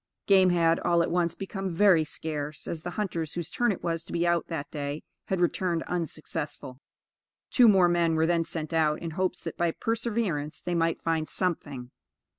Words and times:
Game 0.25 0.49
had, 0.49 0.79
all 0.79 1.03
at 1.03 1.11
once, 1.11 1.35
become 1.35 1.75
very 1.75 2.03
scarce, 2.03 2.67
as 2.67 2.81
the 2.81 2.89
hunters 2.97 3.33
whose 3.33 3.51
turn 3.51 3.71
it 3.71 3.83
was 3.83 4.03
to 4.05 4.11
be 4.11 4.25
out 4.25 4.47
that 4.47 4.71
day, 4.71 5.03
had 5.25 5.39
returned 5.39 5.83
unsuccessful. 5.83 6.79
Two 7.51 7.67
more 7.67 7.87
men 7.87 8.15
were 8.15 8.25
then 8.25 8.43
sent 8.43 8.73
out, 8.73 8.99
in 8.99 9.11
hopes 9.11 9.43
that 9.43 9.57
by 9.57 9.69
perseverance 9.69 10.59
they 10.59 10.73
might 10.73 11.03
find 11.03 11.29
something. 11.29 11.91